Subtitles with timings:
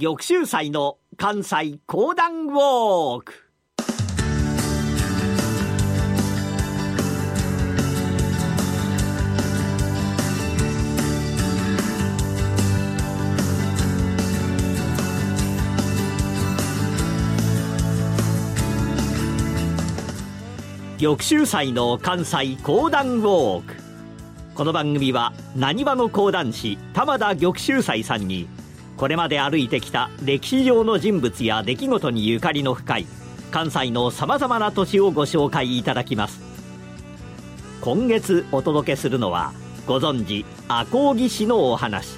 [0.00, 3.32] 玉州祭の関西講談ウォーク。
[21.00, 23.74] 玉州祭の関西講談ウォーク。
[24.54, 28.48] この番組はなにわの講談師玉田玉州祭さんに
[28.98, 33.06] これまで歩いてきた歴史上の人物や出来事にゆかりの深い
[33.52, 36.40] 関西のさまざまな都市をご紹介いただきます。
[37.80, 39.52] 今月お届けするのは
[39.86, 42.16] ご存知赤荻市のお話。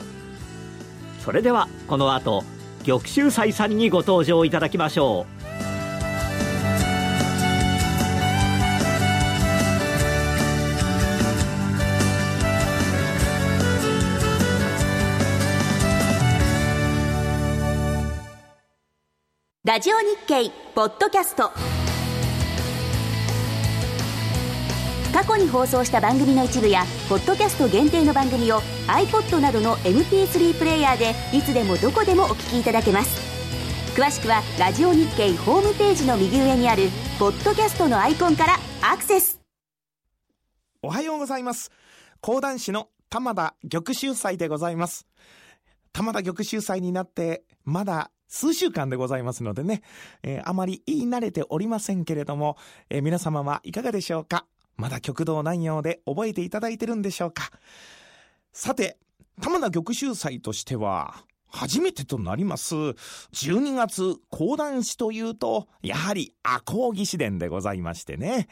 [1.21, 2.45] それではこの後
[2.87, 5.40] 玉州斎さんにご登場いただきましょう。
[19.71, 21.53] ラジオ日経ポッドキャスト。
[25.13, 33.21] 過去に放送した番組の一部やポッドキャスト限定の番組を iPod などの MP3 プレイヤーでいつでもどこでもお聞きいただけます。
[33.95, 36.89] 詳しくはラジオ日経ホームページの右上にある
[37.21, 39.41] ポッドキャストのアイコンからアクセス。
[40.83, 41.71] おはようございます。
[42.21, 45.07] 講談師の玉田玉秀祭でございます。
[45.93, 49.83] 玉田玉秀祭になってまだ数週間でございますのでね、
[50.23, 52.57] えー、あまり言い慣れておりませんけれども、
[52.89, 54.47] えー、皆様はいかがでしょうか？
[54.77, 57.51] まだ極道南陽で覚えていただいてるんでしょうか？
[58.53, 58.97] さて、
[59.43, 68.47] 玉田玉秀祭としては、初めてとなります、12月講談師というと、やはり赤穂義士伝でございましてね。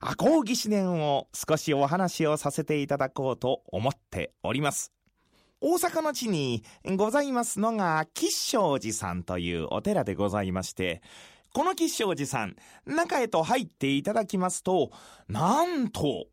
[0.00, 4.92] 赤穂義士伝を少しお話をさせていただこうと思っております。
[5.64, 6.64] 大阪の地に
[6.96, 11.02] ございますのが吉祥寺さんというお寺でございまして、
[11.54, 14.90] この吉祥寺さん、中へと入っていただきますと、
[15.28, 16.26] なんと、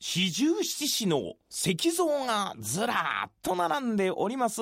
[0.00, 4.60] 四十七士の石像がずらっと並んでおります。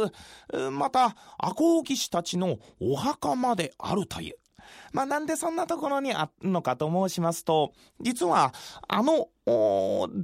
[0.71, 4.37] また、赤穂騎士たちのお墓まであるという。
[4.93, 8.55] まあ、なんでそんなところにあるのかと申しますと、実は、
[8.87, 9.31] あの、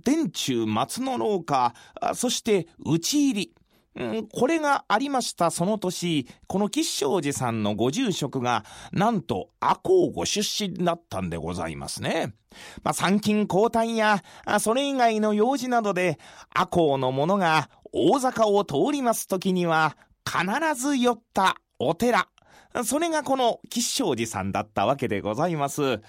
[0.05, 1.75] 電柱松の廊下、
[2.15, 3.55] そして打ち入り、
[3.95, 12.35] うん、これがありましたその年、この吉祥寺さんのご住職が、なんと赤穂ご出身だったんでございますね。
[12.83, 14.23] まあ、参勤交代や、
[14.61, 16.19] それ以外の用事などで、
[16.55, 22.29] 赤穂の者が大坂を通ります時には、必ず寄ったお寺。
[22.85, 26.01] それがこの吉祥寺さんだったわけでございます。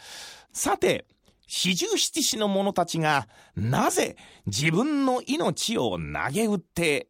[0.54, 1.06] さて、
[1.46, 7.10] 四十七士の者たちが、なぜ自分の命を投げ打って、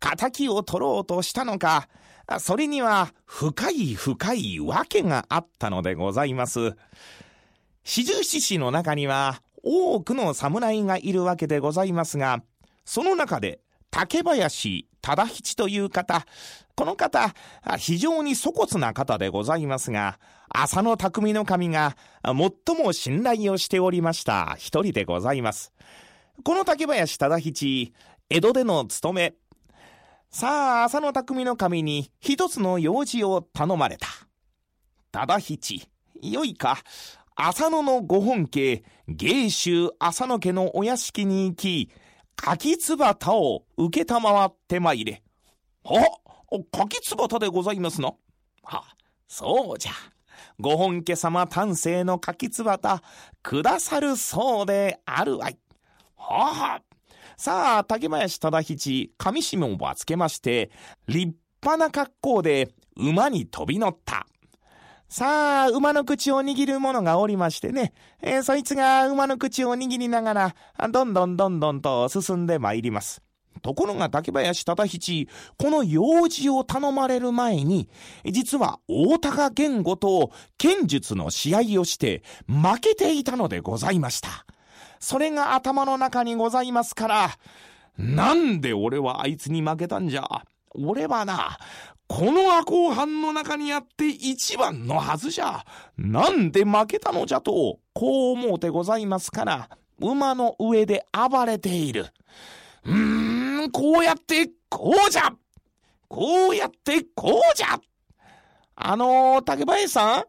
[0.00, 1.88] 仇を取ろうとしたのか、
[2.38, 6.76] それには深い深い訳があったのでございます。
[7.84, 12.42] 四十七士の中には多くの侍がいるわけでございますが、
[12.84, 16.24] その中で竹林忠吉という方、
[16.76, 17.34] この方、
[17.78, 20.18] 非常に粗骨な方でございますが、
[20.48, 22.34] 浅野匠の神が最
[22.76, 25.72] も信頼をしておりました一人でございます。
[26.44, 27.92] この竹林忠吉、
[28.28, 29.34] 江戸での務め、
[30.32, 34.06] さあ、浅野匠の神に一つの用事を頼まれた。
[35.10, 35.88] ただ七、
[36.22, 36.78] よいか、
[37.34, 41.90] 浅野のご本家、芸州浅野家のお屋敷に行き、
[42.36, 45.20] 柿つばたを受けたまわってまいれ。
[45.82, 46.06] は？
[46.70, 48.12] 柿つばたでございますな。
[48.62, 48.84] は、
[49.26, 49.92] そうじゃ。
[50.60, 53.02] ご本家様丹精の柿つばた、
[53.42, 55.58] くださるそうであるわい。
[56.16, 56.82] はあ、
[57.40, 60.70] さあ、竹林忠吉、上下をつけまして、
[61.08, 62.68] 立派な格好で
[62.98, 64.26] 馬に飛び乗った。
[65.08, 70.54] さあ、馬の口を握る者がおりましてね、えー、そいつが馬の口を握りながら、
[70.90, 73.22] どんどんどんどんと進んで参ります。
[73.62, 77.88] ところが竹林忠吉、この用事を頼まれる前に、
[78.26, 84.44] 実は大高源吾と剣術の試合をして負けていたのでございました。
[85.00, 87.30] それが頭の中にございますから、
[87.98, 90.24] なんで俺はあいつに負けたんじゃ。
[90.74, 91.58] 俺はな、
[92.06, 95.64] この赤穂藩の中にあって一番のはずじゃ。
[95.96, 99.68] なんで負けたのじゃと、こう思うてございますから、
[99.98, 102.06] 馬の上で暴れている。
[102.84, 105.32] うーん、こうやって、こうじゃ
[106.08, 107.80] こうやって、こうじゃ
[108.74, 110.24] あのー、竹林さん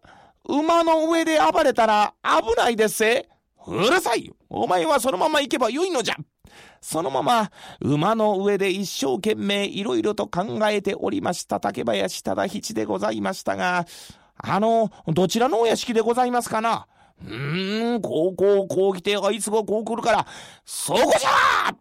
[0.47, 3.31] 馬の上で暴れたら危ないですせ。
[3.67, 6.15] うるさいお前はそのまま行けばよいのじゃ。
[6.81, 11.59] そのまま馬の上で一生懸命いろいろと考えておりました。
[11.59, 13.85] 竹林忠吉でございましたが、
[14.37, 16.87] あの、どちらのお屋敷でございますかな。
[17.23, 20.27] うーん、こうこうこう来て、あいつがこう来るから、
[20.65, 21.75] そこじゃ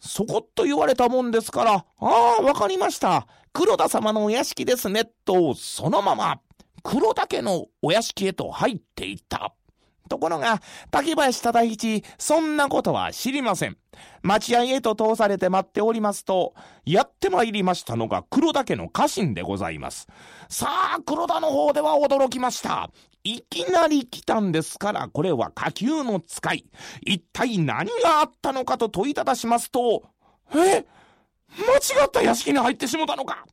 [0.00, 1.84] そこっと言われたもんですから、あ
[2.40, 3.26] あ、わかりました。
[3.52, 6.40] 黒田様のお屋敷ですね、と、そのまま、
[6.82, 9.52] 黒田家のお屋敷へと入っていった。
[10.08, 10.60] ところが、
[10.90, 13.76] 竹林忠一、そんなことは知りません。
[14.22, 20.08] 待合へと通されて待っておりますと、やってまいりましたのが黒田家の家臣でございます。
[20.48, 20.66] さ
[20.96, 22.90] あ、黒田の方では驚きました。
[23.24, 26.64] いきなり来たんですから、これは下級の使い。
[27.02, 30.04] 一体何があったのかと問いただしますと、
[30.54, 30.84] え？
[31.50, 33.44] 間違った屋敷に入ってしもたのか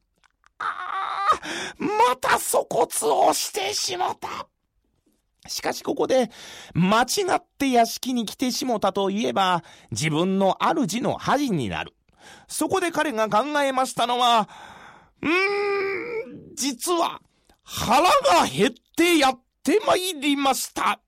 [0.59, 1.39] ああ、
[1.79, 4.47] また粗骨をしてしもた。
[5.47, 6.29] しかしここで、
[6.73, 7.05] 間違
[7.35, 11.93] って屋敷に来てしもたといえば、自分の主の恥になる。
[12.47, 14.49] そこで彼が考えましたのは、
[15.21, 17.21] うーん、実は、
[17.63, 18.09] 腹が
[18.51, 20.99] 減ってやってまいりました。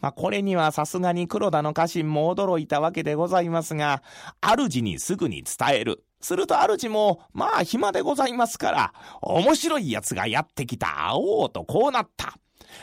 [0.00, 4.02] まあ、これにはさすがに黒田の家臣も驚いたわけでございますが、
[4.40, 6.04] 主にすぐに伝える。
[6.20, 12.36] すると主も、まあ暇でございますから、面白い奴がやってきた、会おうとこうなった。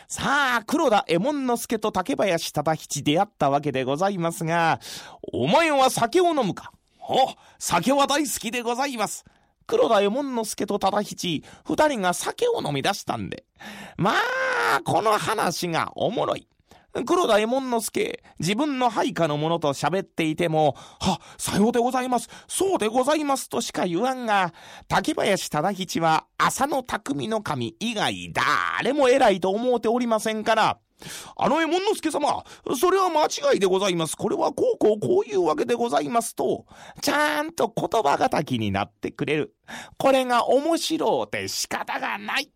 [0.08, 0.24] さ
[0.62, 4.80] あ、黒田右衛門之助と竹林忠吉出会ったわけでございますが、
[5.34, 6.72] お前は酒を飲むか？
[7.02, 9.26] お、酒は大好きでございます。
[9.66, 13.46] 黒田右衛門之助と忠七、二人が酒を飲み出したんで。
[13.98, 16.48] まあ、この話がおもろい。
[17.06, 24.54] 黒田右衛門之助、自分の配下の者と喋っていても、は、さようでございます、そうでございますとしか言わんが、
[24.88, 28.34] 竹林忠吉は浅野匠の神以外
[28.80, 30.80] 誰も偉いと思うておりませんから、
[31.38, 32.44] あの右衛門之助様、
[32.78, 34.18] それは間違いでございます。
[34.18, 36.66] これはこうこうこういうわけでございますと、
[37.02, 39.56] ちゃんと言葉がたきになってくれる。
[39.98, 42.52] これが面白うて仕方がない。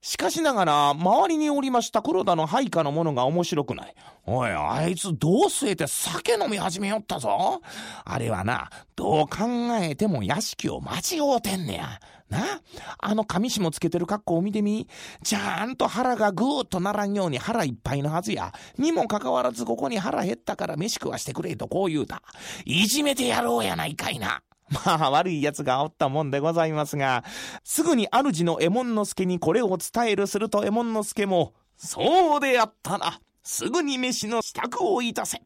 [0.00, 3.94] しかしながら、周りにおりました黒田の配下の者が面白くない。
[4.24, 7.60] おい、あいつどう据えて酒飲み始めよったぞ。
[8.04, 9.46] あれはな、どう考
[9.80, 12.00] えても屋敷を間違うてんねや。
[12.28, 12.60] な
[12.98, 14.88] あの紙紐つけてる格好を見てみ。
[15.22, 18.52] ちゃんと腹がぐーっとならんように腹いっぱいのはずや。
[18.78, 22.22] にもかかわらずここに腹減ったから飯食わしてくれとこう言うた。
[22.64, 24.42] いじめてやろうやないかいな。
[24.70, 27.24] まあ悪い奴がおったもんでございますが、
[27.64, 33.20] すぐに主の右衛門之助にこれを伝えるすると右衛門之助も、そうであったな。
[33.42, 35.40] すぐに飯の支度をいたせ。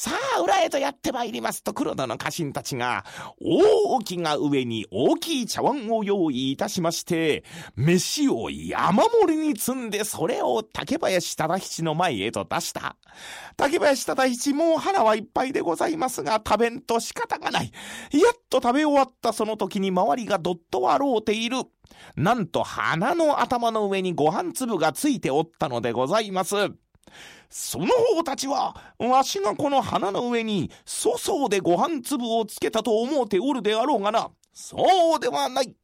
[0.00, 3.04] さあ、裏へとやってまいりますと、黒田の家臣たちが、
[3.40, 7.42] 大きな上に大きい茶碗を用意いたしまして、
[7.74, 12.94] 飯を山盛りに積んで、それを竹林忠吉の前へと出した。
[13.56, 17.72] 竹林忠吉もう腹はいっぱいでございますが、食べんと仕方がない。
[18.12, 21.56] やっと食べ終わったその時に周りがどっと笑うている。
[22.14, 26.54] なんと鼻の頭の上にご飯粒がついておったのでございます。
[27.50, 34.30] その方たちは、わしがこの花の上に、粗相でご飯粒をつけたと思うておるであろうがな。
[34.52, 35.74] そうではない。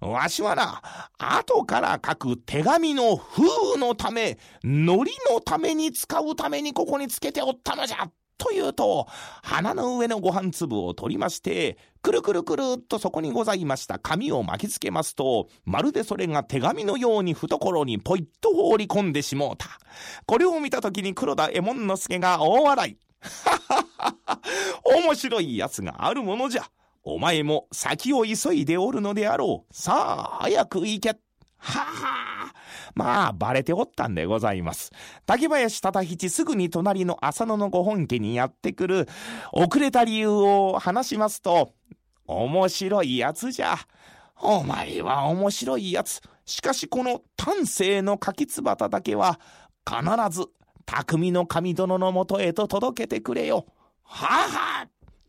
[0.00, 0.82] わしはな、
[1.18, 8.10] 後から書く手紙の風のため、糊のために使うためにここにつけておったのじゃ。
[8.36, 9.06] というと、
[9.42, 19.66] 花の上のご飯粒を取りまして、くるくるくるっとそこにございました紙を巻きつけますと、まるでそれが手紙のように懐にポイッと放り込んでしもうた。
[20.26, 22.96] これを見た時に黒田右衛門之助が大笑い。
[23.20, 24.40] はははは、
[24.84, 26.64] 面白いやつがあるものじゃ。
[27.06, 29.74] お前も先を急いでおるのであろう。
[29.74, 31.23] さあ、早く行け。
[31.64, 32.54] はは
[32.94, 34.92] まあ、バレておったんでございます。
[35.26, 39.08] 竹林忠吉すぐに隣の浅野のご本家にやってくる、
[39.52, 41.72] 遅れた理由を話しますと、
[42.26, 43.76] 面白いやつじゃ。
[44.40, 46.20] お前は面白いやつ。
[46.44, 49.40] しかしこの丹精の柿つばただけは、
[49.88, 50.46] 必ず、
[50.84, 53.64] 匠の神殿のもとへと届けてくれよ。
[54.02, 54.88] はあは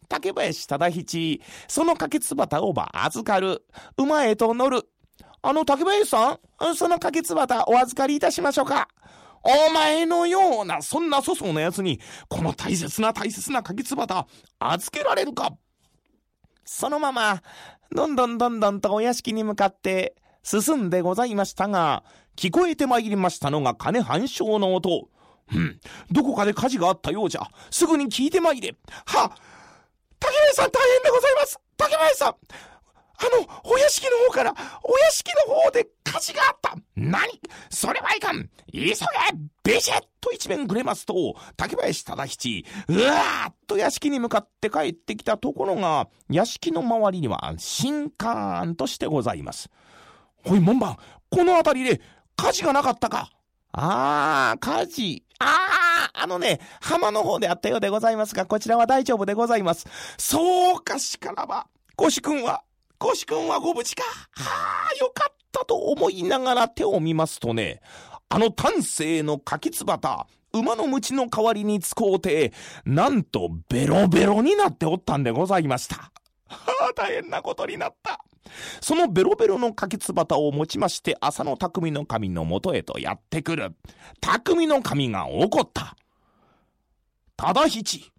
[0.09, 3.63] 竹林忠吉、その柿つばたをば預かる。
[3.97, 4.87] 馬へと乗る。
[5.47, 6.39] あの、竹林さ
[6.71, 8.87] んそのかけつばたお預かりいたしましょうか。
[9.43, 14.25] お前のような、そんな粗相な奴に、この大切な大切なかけつばた、
[14.57, 15.55] 預けられるか。
[16.65, 17.43] そのまま、
[17.91, 22.03] どんどんどんどんとお屋敷に向かって進んでございましたが、
[22.35, 25.09] 聞こえてまいりましたのが金半鐘の音。
[25.53, 27.43] うん、どこかで火事があったようじゃ。
[27.69, 28.75] すぐに聞いてまいれ。
[29.05, 29.31] は
[30.19, 32.35] 竹林さん大変でございます竹林さん
[33.17, 34.53] あの、お屋敷の方から、
[34.83, 37.21] お屋敷の方で火事があった何？
[37.69, 38.93] それはいかん急げ
[39.63, 49.69] ビシッと一面くれますと、竹林忠七、うわーっと屋敷に向かって帰ってきたところが、屋敷の周りには新刊としてございます。
[50.45, 50.97] おい、門番、
[51.29, 52.01] この辺りで
[52.35, 53.31] 火事がなかったか
[53.71, 55.23] あー、火事。
[55.39, 59.85] ああ、あのね、浜の方であったようでございますが、こちらは大丈夫でございます。
[60.17, 62.63] そうかしからば、コシ君は、
[62.97, 64.03] コシ君はご無事か？
[64.31, 67.81] はあ、よかったと思いながら手を見ますとね、
[68.29, 72.53] あの端正の柿つばた、馬の鞭の代わりに使うて、
[72.85, 76.11] なんとベロベロになっておったんでございました。
[76.47, 76.59] は
[76.89, 78.23] あ、大変なことになった。
[78.79, 83.75] そのベロベロの柿つばたを持ちまして浅野匠の神のもとへとやってくる。
[84.21, 85.97] 匠の神が怒った。
[87.35, 88.11] ただ七。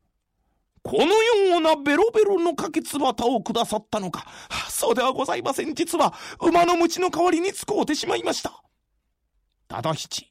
[0.87, 1.07] この
[1.50, 4.25] ようなベロベロの柿つばたをくださったのか。
[4.69, 5.75] そうではございません。
[5.75, 8.62] 実は馬の鞭の代わりに使うてしまいました。
[9.66, 10.31] ただ七。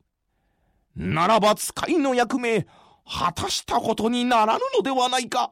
[0.96, 2.66] ならば使いの役目、
[3.06, 5.52] 果たしたことにならぬのではないか。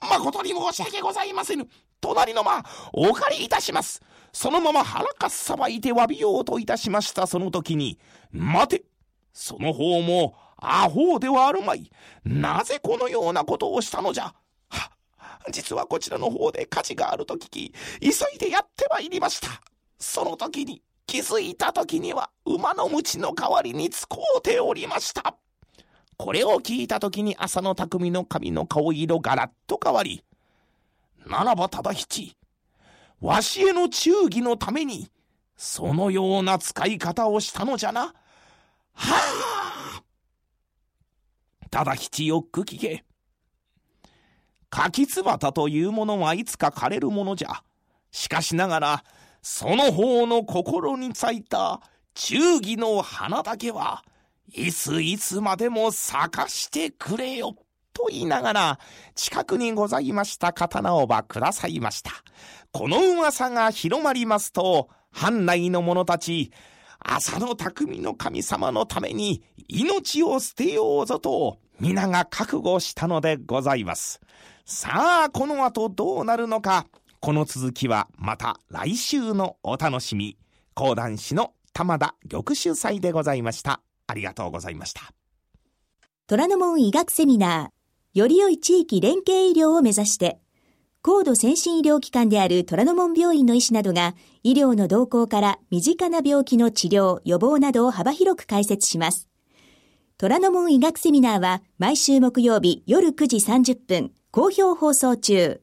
[0.00, 1.68] 誠に申し訳ございませぬ。
[2.00, 4.00] 隣の間、お借りいたします。
[4.32, 7.98] そのまま腹かっさばいて詫びようといたしましたその時に、
[8.32, 8.84] 待て
[9.34, 10.34] その方も、
[10.68, 11.90] アホではあるまい。
[12.24, 14.34] なぜこのようなことをしたのじゃ？
[14.68, 14.90] は、
[15.52, 19.48] 実はこちらの方で火事があると聞き、急いでやってまいりました。
[19.98, 25.36] その時に、気づいた時には、馬の鞭の代わりに使うておりました。
[26.16, 30.24] これを聞いた時に朝の匠の髪の顔色がらっと変わり、
[31.26, 32.36] ならば忠七、
[33.20, 35.08] わしへの忠義のために、
[35.56, 38.00] そのような使い方をしたのじゃな。
[38.02, 38.12] は
[38.94, 39.65] あ
[41.76, 43.04] 忠七よく聞け。
[44.70, 47.62] 柿つばたというものはいつか枯れるものじゃ。
[48.10, 49.04] しかしながら、
[49.42, 51.82] その方の心に咲いた
[52.14, 54.02] 忠義の花だけは、
[54.54, 57.54] いついつまでも咲かしてくれよ。
[57.92, 58.78] と言いながら、
[59.14, 62.10] 近くにございました刀をばくださいました。
[62.72, 66.52] この噂が広まりますと、藩内の者たち、
[67.08, 74.20] 浅野匠の神様のために命を捨てようぞと、皆が覚悟したのでございます。
[74.64, 76.86] さあ、この後どうなるのか、
[77.20, 80.36] この続きはまた来週のお楽しみ。
[80.74, 83.80] 講談師の玉田玉秀祭でございました。
[84.08, 85.02] ありがとうございました。
[86.26, 90.40] 虎ノ門医学セミナーより良い地域連携医療を目指して、
[91.06, 99.28] 高度先進医療機関である虎ノ門病院の医師などが、医療の動向から身近な病気の治療、予防などを幅広く解説します。
[100.18, 105.60] 虎ノ門医学セミナーは毎週木曜日夜9時30分、好評放送中。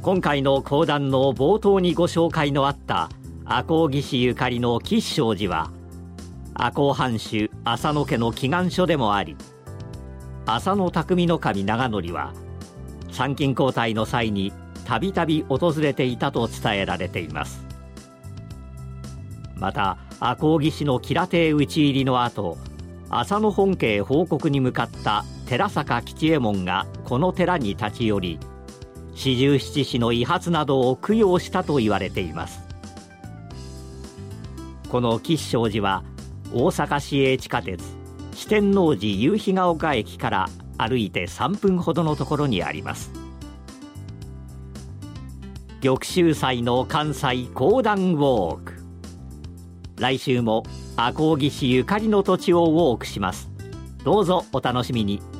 [0.00, 3.10] 今回の講談の冒頭にご紹介のあった
[3.44, 5.70] 赤穂義士ゆかりの吉祥寺は
[6.54, 9.36] 赤穂藩主浅野家の祈願書でもあり
[10.46, 12.32] 浅野匠の神長則は
[13.14, 14.52] 参勤交代の際に
[14.84, 17.64] たびたび訪れていたと伝えられています。
[19.54, 22.58] また赤穂義士の吉良邸討ち入りの後
[23.08, 28.40] 浅野本家へ報告に向かった寺坂吉右衛門がこの寺に立ち寄り
[29.14, 32.64] 四十七士の遺髪などを供養したと言われています。
[34.88, 36.02] この吉祥寺は
[36.52, 37.82] 大阪市営地下鉄
[38.34, 43.10] 四天王寺夕日が丘駅から歩いて3分ほどのところにあります。
[45.82, 48.74] 玉州祭の関西講談ウォーク。
[49.98, 50.64] 来週も
[50.96, 53.50] 赤穂義士ゆかりの土地をウォークします。
[54.02, 55.33] どうぞお楽しみに。